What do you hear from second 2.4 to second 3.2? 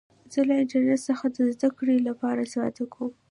استفاده کوم.